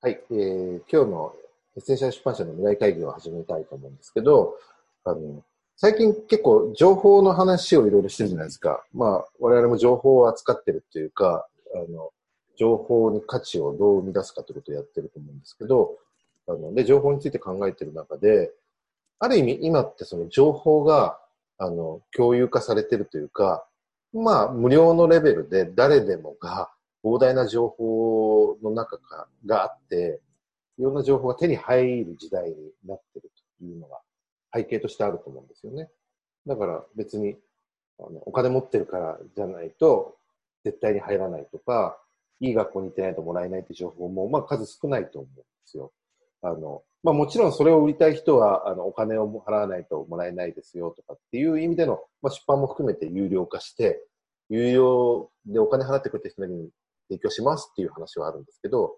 [0.00, 1.34] はい、えー、今日の
[1.76, 4.54] エッセンシャル出版社の未来会議を始めたいと思うんですけど、
[5.04, 5.42] あの、
[5.74, 8.84] 最近結構情報の話をいろいろしてるじゃないですか。
[8.94, 12.10] まあ、我々も情報を扱ってるっていうか、あの、
[12.56, 15.96] 情報に価値をどう生み出すかということをやってると思うんですけど、
[16.46, 18.52] あの、で、情報について考えてる中で、
[19.18, 21.18] ある意味今ってその情報が、
[21.58, 23.66] あの、共有化されてるというか、
[24.12, 26.70] まあ、無料のレベルで誰でもが
[27.04, 30.20] 膨大な情報の中かがあって、
[30.78, 32.56] いろんな情報が手に入る時代に
[32.86, 34.00] なってるというのが
[34.54, 35.88] 背景としてあると思うんですよね。
[36.46, 37.36] だから別に
[37.98, 40.16] あのお金持ってるからじゃないと
[40.64, 41.98] 絶対に入らないとか、
[42.40, 45.92] いい学校に行ってないともらえないって情報も、まあ数少ないと思うんですよ。
[46.42, 54.04] あの、まあもちろんそれを売りたい人は、あの、お金を払わないともらえないですよとかっていう意味での、まあ出版も含めて有料化して、
[54.48, 56.70] 有料でお金払ってくれた人に
[57.08, 58.96] 提供しますっていう話はあるんですけど、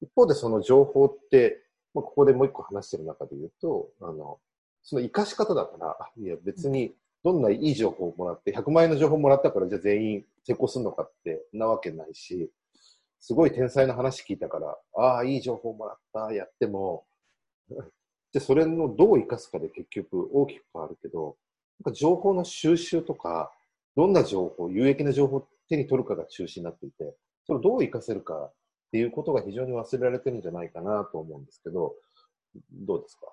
[0.00, 1.62] 一方でその情報って、
[1.94, 4.38] まあ、ここでもう一個話してる中で言うと、あの、
[4.82, 12.50] その活かし方だから、いや別にどんないい情報をもらって、100万円の情報をもらったからじゃあ全員成功するのかってなわけないし、
[13.20, 17.04] すごい天才の話聞いたから、ああ、いい情報もらった、やっても、
[18.32, 21.36] で、それのどう活かすかで結局大きく変わるけど、
[21.84, 23.52] なんか情報の収集とか、
[23.96, 27.14] どんな情報、有益な情報っ手に取るかが中心になっていて、
[27.46, 28.52] それをどう活かせるかっ
[28.92, 31.94] ていうことが非常に忘れられてるんじゃないかなと思うんですけど、
[32.72, 33.26] どうですか？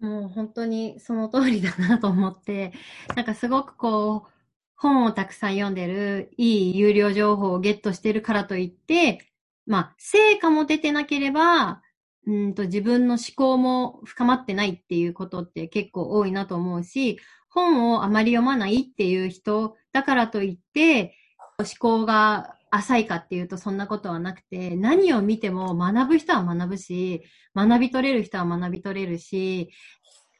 [0.00, 2.72] もう本当にその通りだなと思って、
[3.14, 4.30] なんかすごくこう、
[4.76, 9.20] 本をたくさん読んでる、いい有料情報をゲットしてるからといって、
[9.66, 11.80] まあ、成果も出てなければ、
[12.26, 17.18] うんと自分の思考も深まってないっていうことって結構多いなと思うし、
[17.48, 21.14] 本をあまり読まないっていう人だからといって、
[21.58, 27.22] 思考が浅いかっていうとそんなことはなくて、何を見ても学ぶ人は学ぶし、
[27.54, 29.70] 学び取れる人は学び取れるし、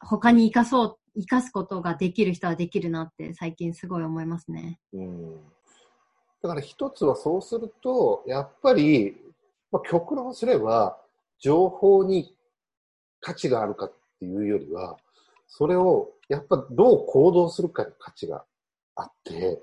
[0.01, 4.81] 他に活かそう、活かすことができる人はできるなって最近すごい思いますね。
[4.93, 5.35] うん。
[6.43, 9.17] だから一つはそうすると、やっぱり、
[9.71, 10.99] まあ、極論すれば、
[11.39, 12.37] 情報に
[13.21, 14.97] 価値があるかっていうよりは、
[15.47, 18.45] それをやっぱどう行動するかに価値が
[18.97, 19.63] あって、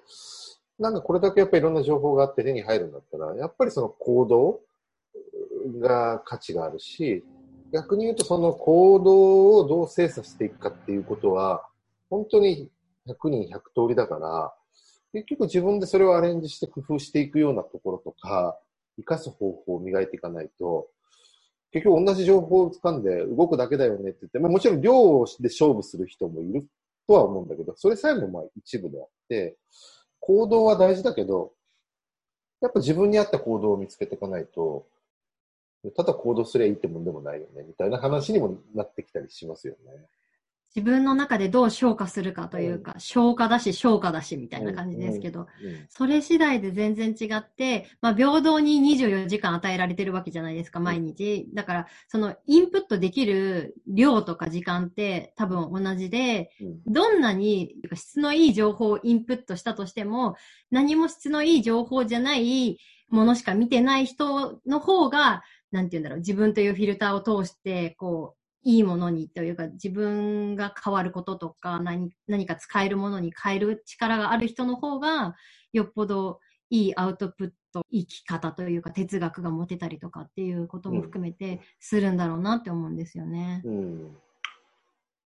[0.82, 4.62] なんかこれだけやっぱりいろんな情報があって手に入るんだったら、やっぱりその行動
[5.80, 7.24] が価値があるし、
[7.72, 11.64] 逆に言うとその行動をどう精査していくかっていうことは、
[12.10, 12.68] 本当に
[13.08, 14.54] 100人100通りだから、
[15.14, 18.58] 結局自分でそれをアレンジして工夫していくようなところとか、
[18.96, 20.88] 活かす方法を磨いていかないと、
[21.72, 26.66] 結局同じ情報を掴んで動くだけだよねって言って、まあもちろん量で勝負する人もいる
[27.08, 29.56] とは思うんだけど、それさえもまあ一部であって、
[30.22, 31.52] 行動は大事だけど、
[32.62, 34.86] やっぱ自分に合った行動を見つけていかないと、
[35.96, 39.92] ただ行動すりゃいいってもんでもないよね、みたいな話にもなってきたりしますよね。
[40.74, 45.70] 自分の中でどう消化するかというか、うん、消化だし消化だしみたいな感じですけど、うん。
[45.70, 51.50] うん、それ次第で全然違って、まあ平等に24時間与えられてるわけじゃないですか、毎日。
[51.54, 56.52] だから、そのインプットできる量とか時間って多分同じで、
[56.86, 60.36] どんなに質のいい情報をインプットしたとしても、
[60.70, 62.78] 何も質のいい情報じゃない
[63.10, 75.36] ものしか見てない人の方が、なんて言うんだろう、自分というフィルターを通して、こう、いいものにというか、自分が変わることとか、何、何か使えるものに変える力がある人の方が、
[75.74, 76.40] よっぽど
[76.70, 83.62] いいアウトプット、生き方というか、哲学が持てたりとかっていうことも含めて、するんだろうなって思うんですよね。
[83.66, 84.18] うん。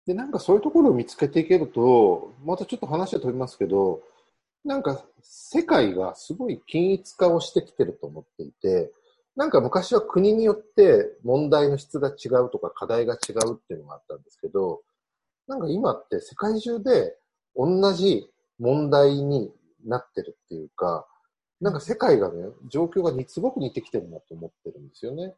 [0.06, 4.02] で、なんかそういうところを見つけていけると、またちょっと話は飛びますけど、
[4.64, 8.92] なんか世界がすごい均一化をしてきてると思っていて、
[9.36, 14.82] なんか昔は国によって問題の質が違うとか課題が違うっていうのがあったんですけど、
[15.48, 17.16] なんか今って世界中で
[17.56, 19.52] 同じ問題に
[19.84, 21.06] なってるっていうか、
[21.60, 25.34] なんか世界がね、状況がすごく似てきてるなと思ってるんですよね。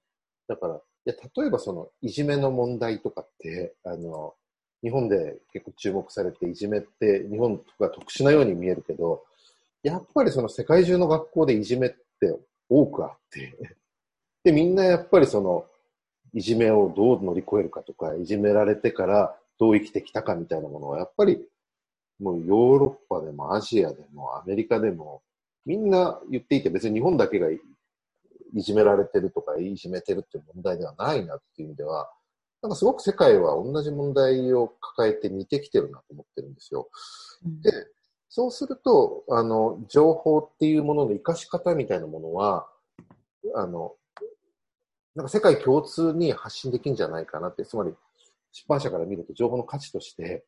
[0.49, 4.35] だから、いや、例えばその、いじめの問題とかって、あの、
[4.83, 9.25] 日本で結構注目されて、いじめって日本とか特殊なように見えるけど、
[9.83, 12.39] やっぱりその世界中の学校でいじめって
[12.69, 13.57] 多くあって、
[14.47, 15.67] で、みんなやっぱりその、
[16.33, 21.45] いじめをどう乗り越えるかとか、いじめられてからどう生きてきたかみたいなものは、やっぱり、
[22.21, 25.21] もうヨーロッパでもアジアでもアメリカでも、
[25.65, 27.59] みんな言っていて、別に日本だけがい
[28.55, 32.09] じめられてるとか、いじめてるっていう問題ではないなっていう意味では、
[32.63, 36.89] なんかすごく世界は同じ問題を抱えて似てきてるなと思ってるんですよ。
[37.45, 37.73] うん、で、
[38.29, 42.69] そうすると、あの、情報っていうものの活かし方みたいなものは、
[43.57, 43.97] あの、
[45.17, 47.95] なんか世界共通に発信できるんじゃないかなって、つまり
[48.53, 50.45] 出版社から見ると情報の価値として、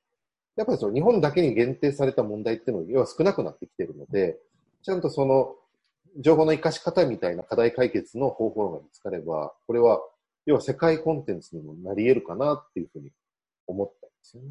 [0.57, 4.39] やっぱりその日本だけに限定された問題っていうのが要は少なくなってきてるので、
[4.83, 5.55] ちゃんとその
[6.19, 10.01] 情報の活かし方みたいな課題解決の方法論が見つかれば、これは
[10.45, 13.11] 要は世界コンテンツにもなり得るかなっていうふうに
[13.67, 14.49] 思ったんですよね。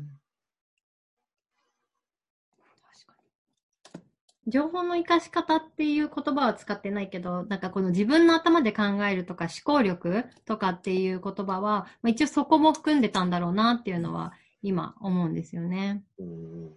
[4.48, 16.04] 情報の活かし方っていう言葉は使ってないけど、なんかこの自分の頭で考えるとか思考力とかっていう言葉は、まあ、一応そこも含んでたんだろうなっていうのは今思うんですよね。
[16.20, 16.72] うん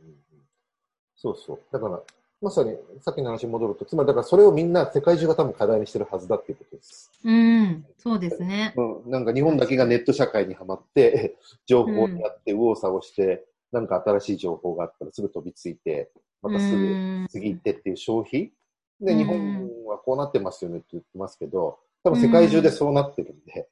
[1.16, 1.60] そうそう。
[1.70, 2.00] だから、
[2.40, 7.10] まさにさっきの話に戻ると、つまりだからそれをみんな世界中が多分課題にしてるはずだっていうことです。
[7.22, 8.72] うん、そうですね。
[8.76, 11.36] うん、なんか日本だけがネット社会にはまって、
[11.66, 16.10] 情報にやって右往左往して、なんか新しい情報があったらすぐ飛びついて、
[16.42, 18.52] またすぐ次行ってっていう消費？
[19.00, 23.68] で、日本はこうなってますよねって言ってますけど、多分世界中でそうなってるんで、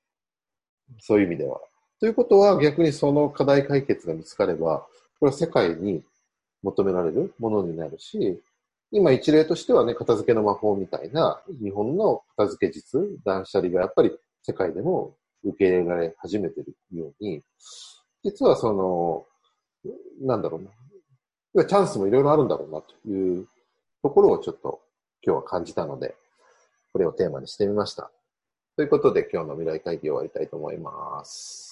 [1.00, 1.61] そういう意味では。
[2.00, 4.87] ということは逆にその課題解決が見つかれば、
[5.19, 6.03] これは世界に
[6.62, 8.41] 求められるものになるし、
[8.91, 15.14] 今一例としてはね、片付けの魔法みたいな日本の片付け術、断捨離がやっぱり世界でも
[15.44, 17.43] 受け入れられ始めてるように、
[18.25, 19.26] 実はその、
[20.21, 20.71] なんだろうな、
[21.55, 23.47] チャンスもいろいろあるんだろうなという
[24.03, 24.81] ところをちょっと
[25.25, 26.15] 今日は感じたので、
[26.93, 28.11] これをテーマにしてみました。
[28.77, 31.68] ということで今日の未来会議を終わりたいと思います。